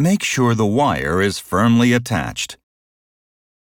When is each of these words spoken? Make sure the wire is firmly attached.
Make 0.00 0.22
sure 0.22 0.54
the 0.54 0.64
wire 0.64 1.20
is 1.20 1.38
firmly 1.38 1.92
attached. 1.92 2.56